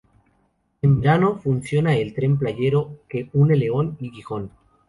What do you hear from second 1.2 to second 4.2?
funciona el tren playero que une León y